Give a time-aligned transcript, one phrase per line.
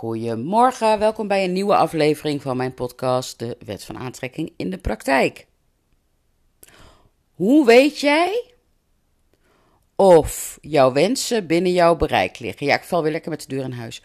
[0.00, 4.78] Goedemorgen, welkom bij een nieuwe aflevering van mijn podcast De Wet van Aantrekking in de
[4.78, 5.46] Praktijk.
[7.34, 8.44] Hoe weet jij
[9.96, 12.66] of jouw wensen binnen jouw bereik liggen?
[12.66, 14.02] Ja, ik val weer lekker met de deur in huis.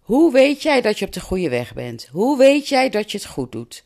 [0.00, 2.08] Hoe weet jij dat je op de goede weg bent?
[2.12, 3.84] Hoe weet jij dat je het goed doet?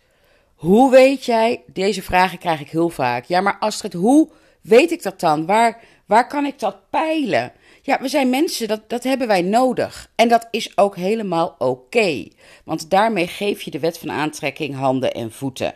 [0.54, 3.24] Hoe weet jij, deze vragen krijg ik heel vaak.
[3.24, 4.30] Ja, maar Astrid, hoe
[4.60, 5.46] weet ik dat dan?
[5.46, 7.52] Waar, waar kan ik dat peilen?
[7.82, 10.10] Ja, we zijn mensen, dat, dat hebben wij nodig.
[10.14, 12.28] En dat is ook helemaal oké.
[12.64, 15.74] want daarmee geef je de wet van aantrekking handen en voeten.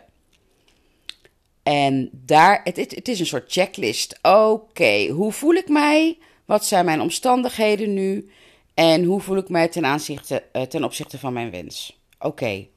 [1.63, 4.19] En daar, het, het, is een soort checklist.
[4.21, 6.17] Oké, hoe voel ik mij?
[6.45, 8.29] Wat zijn mijn omstandigheden nu?
[8.73, 11.99] En hoe voel ik mij ten, aanzichte, eh, ten opzichte van mijn wens?
[12.19, 12.67] Oké.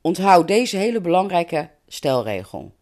[0.00, 2.72] Onthoud deze hele belangrijke stelregel.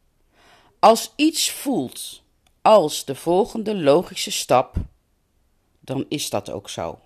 [0.79, 2.23] Als iets voelt
[2.63, 4.77] als de volgende logische stap,
[5.85, 6.99] dan is dat ook zo.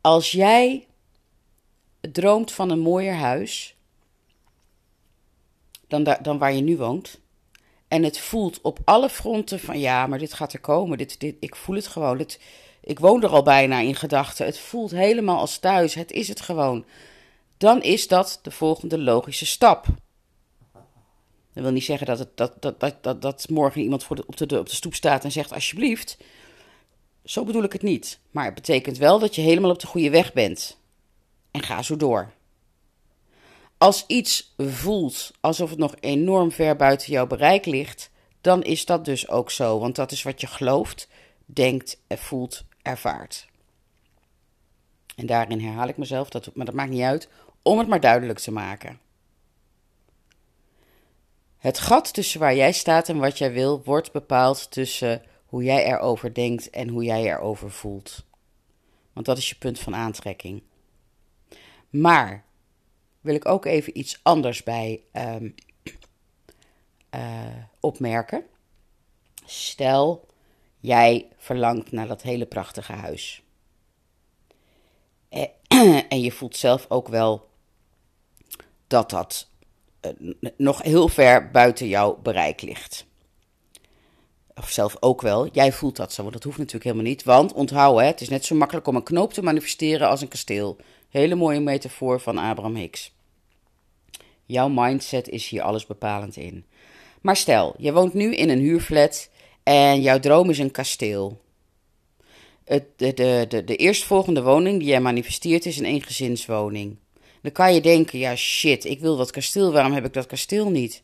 [0.00, 0.86] Als jij
[2.00, 3.76] droomt van een mooier huis
[5.88, 7.20] dan, dan waar je nu woont,
[7.88, 11.36] en het voelt op alle fronten van ja, maar dit gaat er komen, dit, dit,
[11.40, 12.26] ik voel het gewoon,
[12.80, 16.40] ik woon er al bijna in gedachten, het voelt helemaal als thuis, het is het
[16.40, 16.84] gewoon,
[17.56, 19.86] dan is dat de volgende logische stap.
[21.56, 24.26] Dat wil niet zeggen dat, het, dat, dat, dat, dat, dat morgen iemand voor de,
[24.26, 26.16] op, de, op de stoep staat en zegt alsjeblieft.
[27.24, 28.18] Zo bedoel ik het niet.
[28.30, 30.78] Maar het betekent wel dat je helemaal op de goede weg bent.
[31.50, 32.32] En ga zo door.
[33.78, 39.04] Als iets voelt alsof het nog enorm ver buiten jouw bereik ligt, dan is dat
[39.04, 39.78] dus ook zo.
[39.78, 41.08] Want dat is wat je gelooft,
[41.44, 43.46] denkt, voelt, ervaart.
[45.14, 47.28] En daarin herhaal ik mezelf, dat, maar dat maakt niet uit,
[47.62, 49.00] om het maar duidelijk te maken.
[51.66, 55.86] Het gat tussen waar jij staat en wat jij wil wordt bepaald tussen hoe jij
[55.86, 58.24] erover denkt en hoe jij erover voelt.
[59.12, 60.62] Want dat is je punt van aantrekking.
[61.90, 62.44] Maar
[63.20, 65.54] wil ik ook even iets anders bij um,
[67.14, 67.46] uh,
[67.80, 68.44] opmerken.
[69.44, 70.26] Stel,
[70.80, 73.42] jij verlangt naar dat hele prachtige huis.
[76.08, 77.48] En je voelt zelf ook wel
[78.86, 79.55] dat dat eh,
[80.56, 83.06] nog heel ver buiten jouw bereik ligt.
[84.54, 87.24] Of zelf ook wel, jij voelt dat zo, want dat hoeft natuurlijk helemaal niet.
[87.24, 90.28] Want onthoud, hè, het is net zo makkelijk om een knoop te manifesteren als een
[90.28, 90.76] kasteel.
[91.08, 93.14] Hele mooie metafoor van Abraham Hicks.
[94.44, 96.64] Jouw mindset is hier alles bepalend in.
[97.20, 99.28] Maar stel, je woont nu in een huurflat
[99.62, 101.40] en jouw droom is een kasteel.
[102.64, 106.96] Het, de, de, de, de eerstvolgende woning die jij manifesteert is een eengezinswoning.
[107.46, 110.70] Dan kan je denken, ja shit, ik wil dat kasteel, waarom heb ik dat kasteel
[110.70, 111.02] niet?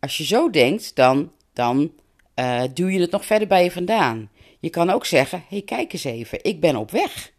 [0.00, 1.92] Als je zo denkt, dan, dan
[2.34, 4.30] uh, duw je het nog verder bij je vandaan.
[4.60, 7.32] Je kan ook zeggen, hé hey, kijk eens even, ik ben op weg.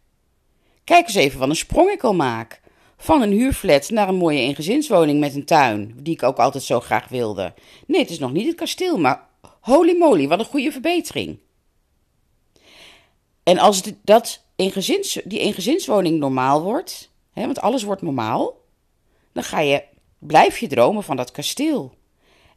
[0.84, 2.60] Kijk eens even wat een sprong ik al maak.
[2.96, 6.80] Van een huurflat naar een mooie eengezinswoning met een tuin, die ik ook altijd zo
[6.80, 7.54] graag wilde.
[7.86, 9.28] Nee, het is nog niet het kasteel, maar
[9.60, 11.38] holy moly, wat een goede verbetering.
[13.42, 18.60] En als dat gezins, die eengezinswoning normaal wordt, hè, want alles wordt normaal,
[19.32, 19.82] dan ga je,
[20.18, 21.94] blijf je dromen van dat kasteel.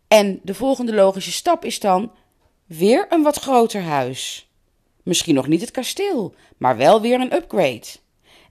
[0.07, 2.11] En de volgende logische stap is dan
[2.65, 4.49] weer een wat groter huis.
[5.03, 7.87] Misschien nog niet het kasteel, maar wel weer een upgrade.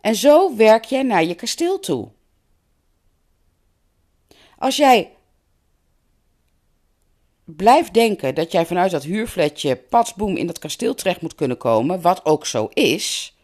[0.00, 2.08] En zo werk jij naar je kasteel toe.
[4.58, 5.10] Als jij
[7.44, 12.00] blijft denken dat jij vanuit dat huurflatje patsboom in dat kasteel terecht moet kunnen komen,
[12.00, 13.36] wat ook zo is,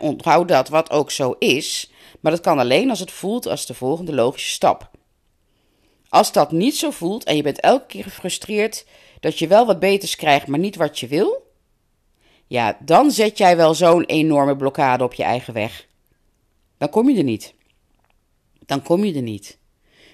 [0.00, 1.90] onthoud dat, wat ook zo is,
[2.20, 4.90] maar dat kan alleen als het voelt als de volgende logische stap.
[6.08, 8.86] Als dat niet zo voelt en je bent elke keer gefrustreerd
[9.20, 11.52] dat je wel wat beters krijgt, maar niet wat je wil,
[12.46, 15.86] ja, dan zet jij wel zo'n enorme blokkade op je eigen weg.
[16.78, 17.54] Dan kom je er niet.
[18.66, 19.58] Dan kom je er niet.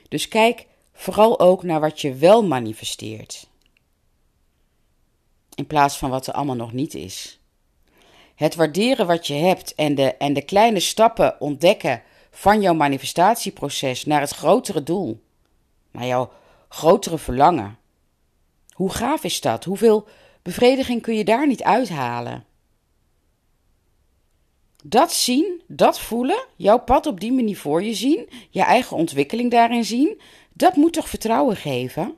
[0.09, 3.49] Dus kijk vooral ook naar wat je wel manifesteert.
[5.55, 7.40] In plaats van wat er allemaal nog niet is.
[8.41, 14.05] Het waarderen wat je hebt en de, en de kleine stappen ontdekken van jouw manifestatieproces
[14.05, 15.23] naar het grotere doel,
[15.91, 16.33] naar jouw
[16.69, 17.79] grotere verlangen.
[18.71, 19.65] Hoe gaaf is dat?
[19.65, 20.09] Hoeveel
[20.43, 22.45] bevrediging kun je daar niet uithalen?
[24.85, 29.51] Dat zien, dat voelen, jouw pad op die manier voor je zien, je eigen ontwikkeling
[29.51, 30.21] daarin zien,
[30.53, 32.15] dat moet toch vertrouwen geven?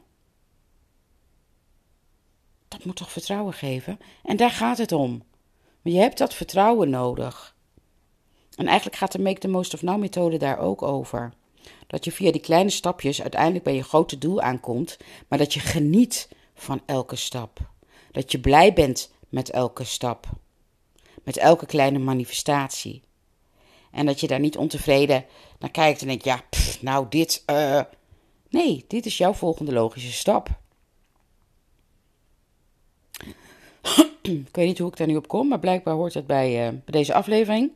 [2.68, 3.98] Dat moet toch vertrouwen geven?
[4.22, 5.22] En daar gaat het om.
[5.82, 7.56] Maar je hebt dat vertrouwen nodig.
[8.56, 11.32] En eigenlijk gaat de Make the Most of Now methode daar ook over.
[11.86, 14.96] Dat je via die kleine stapjes uiteindelijk bij je grote doel aankomt,
[15.28, 17.58] maar dat je geniet van elke stap.
[18.10, 20.26] Dat je blij bent met elke stap.
[21.22, 23.02] met elke kleine manifestatie.
[23.90, 25.24] En dat je daar niet ontevreden
[25.58, 26.42] naar kijkt en denkt: ja,
[26.80, 27.42] nou, dit.
[27.46, 27.80] Uh...
[28.48, 30.48] Nee, dit is jouw volgende logische stap.
[34.22, 36.68] Ik weet niet hoe ik daar nu op kom, maar blijkbaar hoort het bij, uh,
[36.68, 37.72] bij deze aflevering.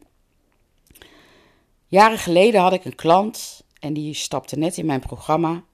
[1.86, 5.64] Jaren geleden had ik een klant en die stapte net in mijn programma.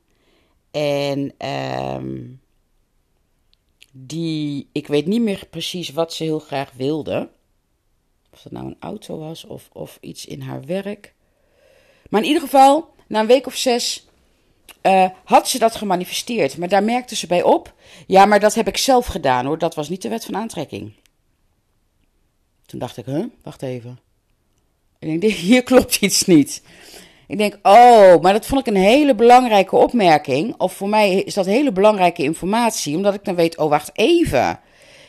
[0.71, 2.21] En ehm,
[3.93, 7.31] die, ik weet niet meer precies wat ze heel graag wilde.
[8.33, 11.15] Of dat nou een auto was of, of iets in haar werk.
[12.09, 14.07] Maar in ieder geval, na een week of zes
[14.83, 16.59] uh, had ze dat gemanifesteerd.
[16.59, 17.75] Maar daar merkte ze bij op.
[18.07, 19.59] Ja, maar dat heb ik zelf gedaan hoor.
[19.59, 20.93] Dat was niet de wet van aantrekking.
[22.67, 23.25] Toen dacht ik, huh?
[23.43, 23.99] Wacht even.
[24.99, 26.63] Ik denk, hier klopt iets niet.
[27.27, 30.55] Ik denk, oh, maar dat vond ik een hele belangrijke opmerking.
[30.59, 32.97] Of voor mij is dat hele belangrijke informatie.
[32.97, 34.61] Omdat ik dan weet, oh, wacht even.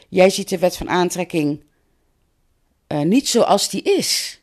[0.10, 1.64] Jij ziet de wet van aantrekking
[2.88, 4.42] uh, niet zoals die is.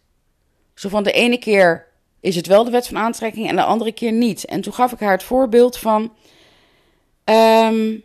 [0.74, 1.86] Zo van de ene keer
[2.20, 4.44] is het wel de wet van aantrekking en de andere keer niet.
[4.44, 6.12] En toen gaf ik haar het voorbeeld van.
[7.25, 8.02] Um,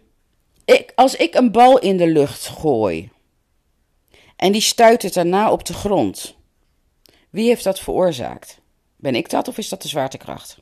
[0.66, 3.10] ik, als ik een bal in de lucht gooi.
[4.36, 6.36] En die stuit daarna op de grond.
[7.30, 8.60] Wie heeft dat veroorzaakt?
[8.96, 10.58] Ben ik dat of is dat de zwaartekracht?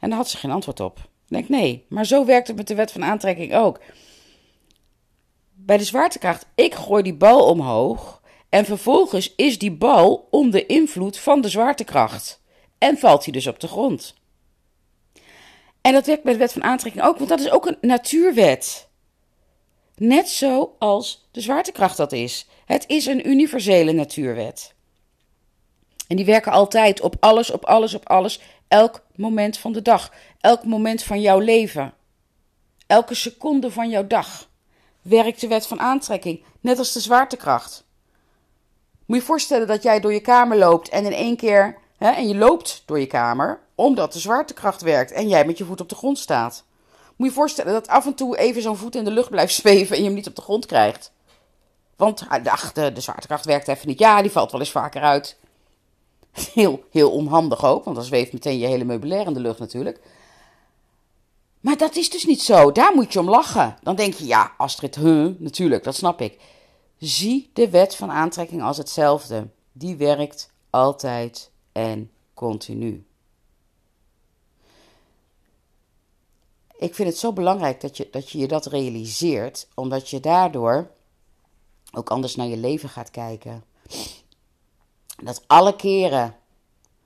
[0.00, 0.98] En daar had ze geen antwoord op.
[0.98, 3.80] Ik denk nee, maar zo werkt het met de wet van aantrekking ook.
[5.52, 8.15] Bij de zwaartekracht, ik gooi die bal omhoog
[8.48, 12.40] en vervolgens is die bal onder invloed van de zwaartekracht.
[12.78, 14.14] En valt hij dus op de grond.
[15.80, 18.88] En dat werkt bij de wet van aantrekking ook, want dat is ook een natuurwet.
[19.96, 22.46] Net zoals de zwaartekracht dat is.
[22.64, 24.74] Het is een universele natuurwet.
[26.08, 30.12] En die werken altijd op alles, op alles, op alles, elk moment van de dag,
[30.40, 31.94] elk moment van jouw leven,
[32.86, 34.48] elke seconde van jouw dag.
[35.02, 37.85] Werkt de wet van aantrekking, net als de zwaartekracht.
[39.06, 42.28] Moet je voorstellen dat jij door je kamer loopt en in één keer, hè, en
[42.28, 45.88] je loopt door je kamer, omdat de zwaartekracht werkt en jij met je voet op
[45.88, 46.64] de grond staat.
[47.16, 49.96] Moet je voorstellen dat af en toe even zo'n voet in de lucht blijft zweven
[49.96, 51.12] en je hem niet op de grond krijgt.
[51.96, 53.98] Want hij dacht, de, de zwaartekracht werkt even niet.
[53.98, 55.36] Ja, die valt wel eens vaker uit.
[56.54, 60.00] Heel, heel onhandig ook, want dan zweeft meteen je hele meubilair in de lucht natuurlijk.
[61.60, 62.72] Maar dat is dus niet zo.
[62.72, 63.76] Daar moet je om lachen.
[63.82, 66.38] Dan denk je, ja, Astrid, huh, natuurlijk, dat snap ik.
[66.98, 69.48] Zie de wet van aantrekking als hetzelfde.
[69.72, 73.06] Die werkt altijd en continu.
[76.78, 80.90] Ik vind het zo belangrijk dat je, dat je je dat realiseert, omdat je daardoor
[81.92, 83.64] ook anders naar je leven gaat kijken.
[85.22, 86.36] Dat alle keren,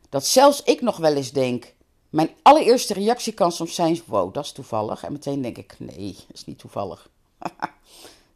[0.09, 1.75] dat zelfs ik nog wel eens denk,
[2.09, 5.05] mijn allereerste reactie kan soms zijn: wow, dat is toevallig.
[5.05, 7.11] En meteen denk ik: nee, dat is niet toevallig.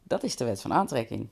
[0.03, 1.29] dat is de wet van aantrekking.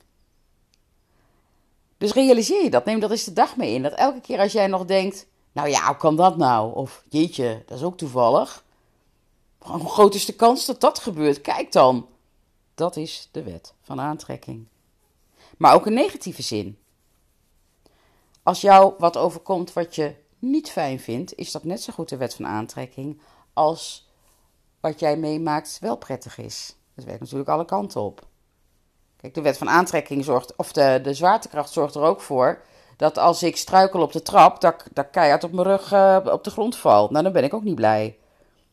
[2.03, 3.81] Dus realiseer je dat, neem dat eens de dag mee in.
[3.81, 6.75] Dat elke keer als jij nog denkt: nou ja, hoe kan dat nou?
[6.75, 8.63] Of jeetje, dat is ook toevallig.
[9.57, 11.41] Hoe groot is de kans dat dat gebeurt?
[11.41, 12.07] Kijk dan.
[12.75, 14.67] Dat is de wet van aantrekking.
[15.57, 16.77] Maar ook een negatieve zin.
[18.43, 22.17] Als jou wat overkomt wat je niet fijn vindt, is dat net zo goed de
[22.17, 23.19] wet van aantrekking
[23.53, 24.09] als
[24.79, 26.75] wat jij meemaakt wel prettig is.
[26.95, 28.27] Dat werkt natuurlijk alle kanten op.
[29.23, 32.61] Kijk, de wet van aantrekking zorgt, of de, de zwaartekracht zorgt er ook voor
[32.97, 36.43] dat als ik struikel op de trap, dat, dat keihard op mijn rug uh, op
[36.43, 37.09] de grond val.
[37.09, 38.17] Nou, dan ben ik ook niet blij.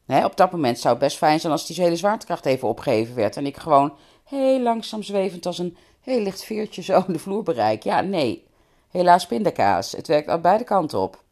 [0.06, 3.14] Hè, op dat moment zou het best fijn zijn als die hele zwaartekracht even opgegeven
[3.14, 7.42] werd en ik gewoon heel langzaam zwevend als een heel licht veertje zo de vloer
[7.42, 7.82] bereik.
[7.82, 8.46] Ja, nee.
[8.88, 9.92] Helaas pindakaas.
[9.92, 11.22] Het werkt aan beide kanten op.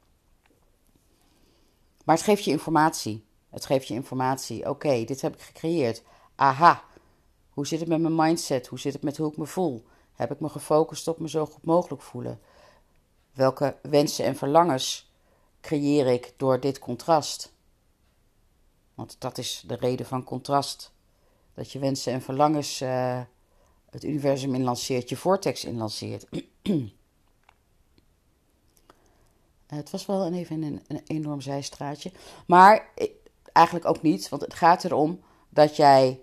[2.04, 3.24] Maar het geeft je informatie.
[3.50, 4.68] Het geeft je informatie.
[4.68, 6.02] Oké, dit heb ik gecreëerd.
[6.36, 6.82] Aha.
[7.58, 8.66] Hoe zit het met mijn mindset?
[8.66, 9.84] Hoe zit het met hoe ik me voel?
[10.12, 12.40] Heb ik me gefocust op me zo goed mogelijk voelen?
[13.32, 15.10] Welke wensen en verlangens
[15.60, 17.52] creëer ik door dit contrast?
[18.94, 20.92] Want dat is de reden van contrast.
[21.54, 23.20] Dat je wensen en verlangens uh,
[23.90, 26.26] het universum inlanceert, je vortex inlanceert.
[29.66, 32.12] het was wel even een, een enorm zijstraatje.
[32.46, 32.88] Maar
[33.52, 36.20] eigenlijk ook niet, want het gaat erom dat jij,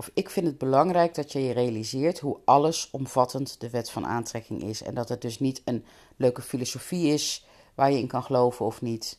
[0.00, 4.62] of ik vind het belangrijk dat je je realiseert hoe allesomvattend de wet van aantrekking
[4.62, 4.82] is.
[4.82, 5.84] En dat het dus niet een
[6.16, 9.18] leuke filosofie is waar je in kan geloven of niet.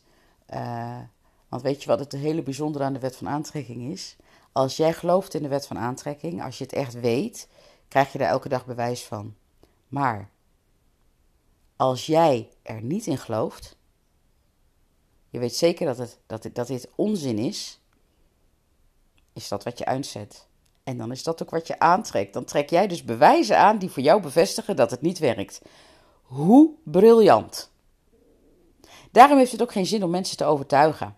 [0.54, 0.98] Uh,
[1.48, 4.16] want weet je wat het hele bijzondere aan de wet van aantrekking is?
[4.52, 7.48] Als jij gelooft in de wet van aantrekking, als je het echt weet,
[7.88, 9.34] krijg je daar elke dag bewijs van.
[9.88, 10.30] Maar
[11.76, 13.76] als jij er niet in gelooft,
[15.28, 17.80] je weet zeker dat, het, dat, dat dit onzin is,
[19.32, 20.50] is dat wat je uitzet.
[20.84, 22.32] En dan is dat ook wat je aantrekt.
[22.32, 25.62] Dan trek jij dus bewijzen aan die voor jou bevestigen dat het niet werkt.
[26.22, 27.70] Hoe briljant.
[29.10, 31.16] Daarom heeft het ook geen zin om mensen te overtuigen.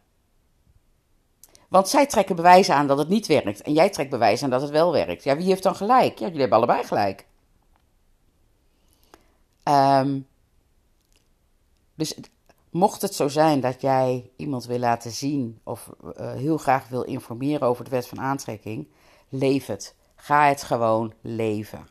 [1.69, 3.63] Want zij trekken bewijzen aan dat het niet werkt.
[3.63, 5.25] En jij trekt bewijzen aan dat het wel werkt.
[5.25, 6.19] Ja, wie heeft dan gelijk?
[6.19, 7.27] Ja, jullie hebben allebei gelijk.
[9.63, 10.21] Ehm,
[11.95, 12.15] dus
[12.71, 17.03] mocht het zo zijn dat jij iemand wil laten zien of uh, heel graag wil
[17.03, 18.89] informeren over de wet van aantrekking,
[19.29, 19.95] leef het.
[20.15, 21.89] Ga het gewoon leven.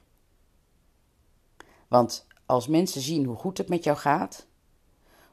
[1.88, 4.46] Want als mensen zien hoe goed het met jou gaat,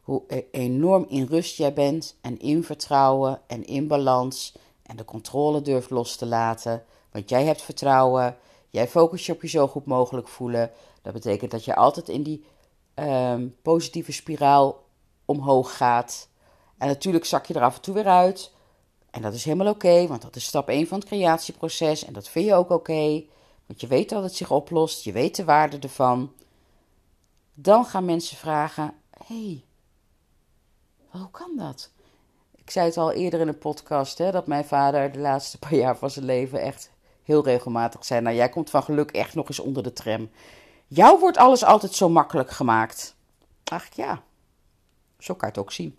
[0.03, 5.05] hoe e-, enorm in rust jij bent en in vertrouwen en in balans en de
[5.05, 8.37] controle durft los te laten, want jij hebt vertrouwen,
[8.71, 10.71] jij focust je op je zo goed mogelijk voelen.
[11.03, 12.45] Dat betekent dat je altijd in die
[12.95, 14.85] ehm, positieve spiraal
[15.25, 16.29] omhoog gaat.
[16.79, 18.53] En natuurlijk zak je er af en toe weer uit.
[19.11, 22.05] En dat is helemaal oké, want dat is stap 1 van het creatieproces.
[22.05, 23.25] En dat vind je ook oké,
[23.67, 26.33] want je weet dat het zich oplost, je weet de waarde ervan.
[27.55, 28.95] Dan gaan mensen vragen:
[29.27, 29.65] hey,
[31.09, 31.91] hoe kan dat?
[32.55, 35.75] Ik zei het al eerder in een podcast, hè, dat mijn vader de laatste paar
[35.75, 36.91] jaar van zijn leven echt
[37.23, 40.31] heel regelmatig zei: Nou, jij komt van geluk echt nog eens onder de tram.
[40.87, 43.17] Jou wordt alles altijd zo makkelijk gemaakt.
[43.65, 44.23] Ach ja,
[45.19, 45.99] zo kan je het ook zien.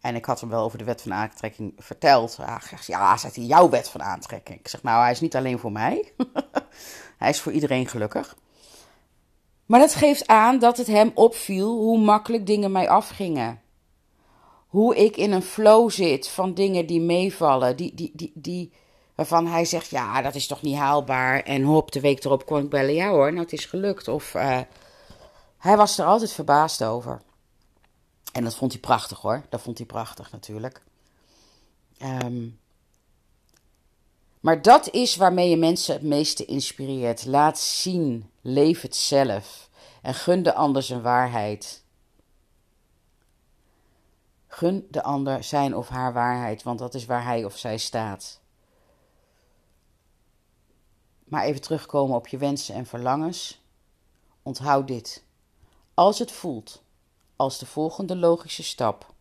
[0.00, 2.38] En ik had hem wel over de wet van aantrekking verteld.
[2.40, 4.58] Ach, ja, zegt hij, jouw wet van aantrekking.
[4.58, 6.12] Ik zeg, nou, hij is niet alleen voor mij.
[7.18, 8.36] hij is voor iedereen gelukkig.
[9.66, 13.60] Maar dat geeft aan dat het hem opviel hoe makkelijk dingen mij afgingen.
[14.66, 18.72] Hoe ik in een flow zit van dingen die meevallen, die, die, die, die,
[19.14, 21.42] waarvan hij zegt: Ja, dat is toch niet haalbaar.
[21.42, 24.08] En hop, de week erop kon ik bellen: Ja hoor, nou het is gelukt.
[24.08, 24.60] Of uh,
[25.58, 27.20] hij was er altijd verbaasd over.
[28.32, 29.46] En dat vond hij prachtig hoor.
[29.48, 30.82] Dat vond hij prachtig natuurlijk.
[32.02, 32.60] Um,
[34.40, 37.24] maar dat is waarmee je mensen het meeste inspireert.
[37.24, 39.68] Laat zien, leef het zelf
[40.02, 41.82] en gun de ander zijn waarheid.
[44.46, 48.40] Gun de ander zijn of haar waarheid, want dat is waar hij of zij staat.
[51.24, 53.60] Maar even terugkomen op je wensen en verlangens.
[54.42, 55.24] Onthoud dit.
[55.94, 56.82] Als het voelt
[57.38, 59.14] als de volgende logische stap,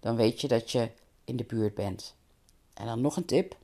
[0.00, 0.90] dan weet je dat je
[1.24, 2.14] in de buurt bent.
[2.74, 3.56] En dan nog een tip.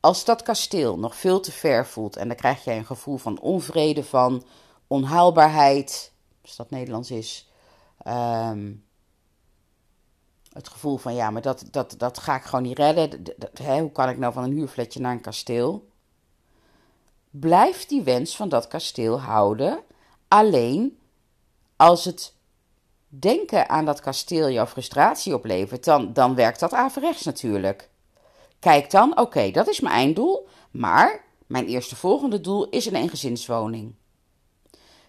[0.00, 3.40] Als dat kasteel nog veel te ver voelt en dan krijg je een gevoel van
[3.40, 4.44] onvrede, van
[4.86, 7.48] onhaalbaarheid, als dat Nederlands is,
[7.98, 8.72] ehm,
[10.52, 13.22] het gevoel van ja, maar dat, dat, dat ga ik gewoon niet redden.
[13.62, 15.88] hè, hoe kan ik nou van een huurfletje naar een kasteel?
[17.30, 19.82] Blijf die wens van dat kasteel houden.
[20.28, 20.98] Alleen
[21.76, 22.33] als het
[23.18, 27.88] denken aan dat kasteel jouw frustratie oplevert, dan, dan werkt dat averechts natuurlijk.
[28.58, 33.94] Kijk dan, oké, dat is mijn einddoel, maar mijn eerste volgende doel is een eengezinswoning.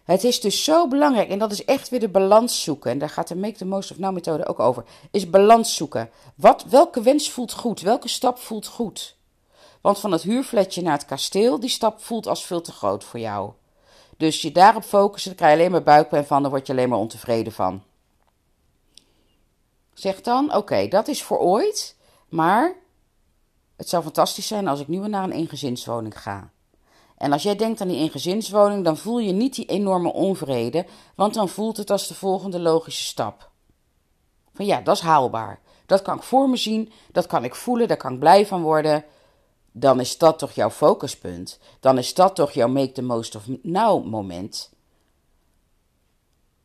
[0.03, 2.91] Het is dus zo belangrijk, en dat is echt weer de balans zoeken.
[2.91, 4.83] En daar gaat de Make the Most of Now methode ook over.
[5.11, 6.09] Is balans zoeken.
[6.35, 7.81] Wat, welke wens voelt goed?
[7.81, 9.15] Welke stap voelt goed?
[9.81, 13.19] Want van het huurfletje naar het kasteel, die stap voelt als veel te groot voor
[13.19, 13.51] jou.
[14.17, 16.89] Dus je daarop focussen, dan krijg je alleen maar buikpijn van, dan word je alleen
[16.89, 17.83] maar ontevreden van.
[19.95, 21.95] Zeg dan, oké, dat is voor ooit,
[22.29, 22.75] maar
[23.75, 26.51] het zou fantastisch zijn als ik nu naar een eengezinswoning ga.
[27.17, 30.85] En als jij denkt aan die eengezinswoning, dan voel je niet die enorme onvrede,
[31.15, 33.49] want dan voelt het als de volgende logische stap.
[34.53, 35.59] Van ja, dat is haalbaar.
[35.85, 38.61] Dat kan ik voor me zien, dat kan ik voelen, daar kan ik blij van
[38.61, 39.05] worden.
[39.71, 41.59] Dan is dat toch jouw focuspunt.
[41.79, 44.71] Dan is dat toch jouw make the most of now moment.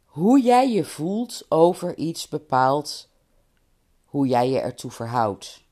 [0.04, 3.08] Hoe jij je voelt over iets bepaalt
[4.10, 5.62] hoe jij je ertoe verhoudt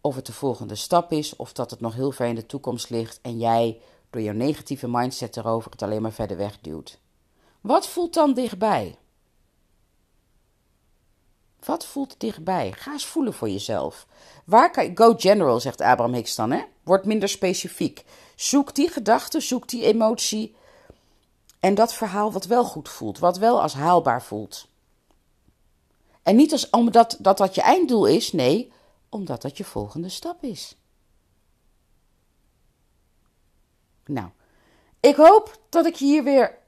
[0.00, 2.90] of het de volgende stap is, of dat het nog heel ver in de toekomst
[2.90, 3.80] ligt en jij
[4.10, 6.98] door jouw negatieve mindset erover het alleen maar verder wegduwt.
[7.60, 8.98] Wat voelt dan dichtbij?
[11.64, 12.72] Wat voelt dichtbij?
[12.72, 14.06] Ga eens voelen voor jezelf.
[14.44, 16.64] Waar kan je, go general, zegt Abraham Hicks dan, hè?
[16.82, 18.04] Word minder specifiek.
[18.36, 20.54] Zoek die gedachte, zoek die emotie
[21.60, 24.68] en dat verhaal wat wel goed voelt, wat wel als haalbaar voelt.
[26.22, 28.72] En niet als, omdat dat, dat je einddoel is, nee,
[29.08, 30.76] omdat dat je volgende stap is.
[34.04, 34.28] Nou,
[35.00, 36.58] ik hoop dat ik je hier weer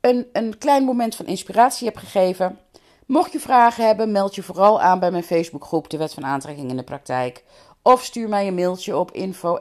[0.00, 2.58] een, een klein moment van inspiratie heb gegeven.
[3.06, 6.70] Mocht je vragen hebben, meld je vooral aan bij mijn Facebookgroep De Wet van Aantrekking
[6.70, 7.44] in de Praktijk.
[7.82, 9.56] Of stuur mij een mailtje op info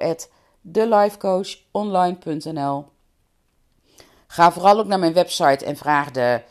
[4.28, 6.42] Ga vooral ook naar mijn website en vraag de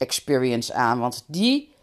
[0.00, 1.74] overvloedsexperience aan, want die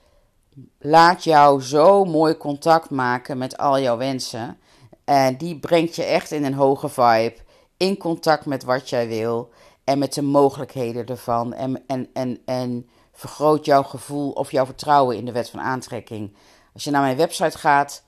[0.80, 4.58] laat jou zo mooi contact maken met al jouw wensen.
[5.04, 7.36] En die brengt je echt in een hoge vibe.
[7.78, 9.50] In contact met wat jij wil.
[9.84, 11.54] En met de mogelijkheden ervan.
[11.54, 16.36] En, en, en, en vergroot jouw gevoel of jouw vertrouwen in de wet van aantrekking.
[16.74, 18.04] Als je naar mijn website gaat,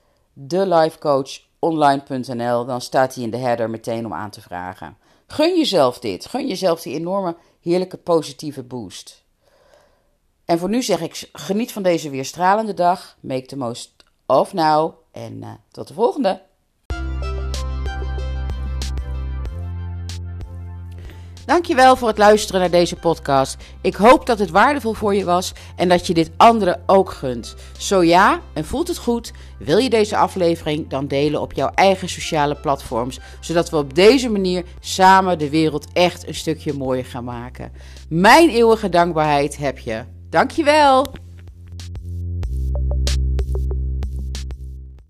[0.48, 4.98] thelifecoachonline.nl, dan staat hij in de header meteen om aan te vragen.
[5.28, 6.26] Gun jezelf dit.
[6.26, 9.19] Gun jezelf die enorme, heerlijke, positieve boost.
[10.50, 13.18] En voor nu zeg ik: geniet van deze weer stralende dag.
[13.20, 13.92] Make the most
[14.26, 14.94] of now.
[15.12, 16.42] En uh, tot de volgende.
[21.46, 23.58] Dankjewel voor het luisteren naar deze podcast.
[23.82, 27.56] Ik hoop dat het waardevol voor je was en dat je dit anderen ook gunt.
[27.78, 32.10] Zo ja, en voelt het goed, wil je deze aflevering dan delen op jouw eigen
[32.10, 37.24] sociale platforms, zodat we op deze manier samen de wereld echt een stukje mooier gaan
[37.24, 37.72] maken.
[38.10, 40.18] Mijn eeuwige dankbaarheid heb je.
[40.32, 41.06] Dankjewel!